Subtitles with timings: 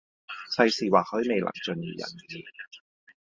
[0.57, 2.43] 世事或許未能盡如人意